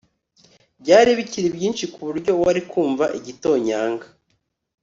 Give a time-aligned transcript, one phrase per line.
[0.81, 4.05] Byari bikiri byinshi kuburyo wari kumva igitonyanga